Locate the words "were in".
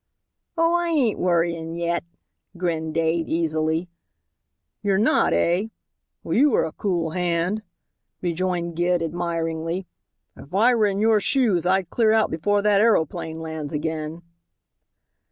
10.73-10.97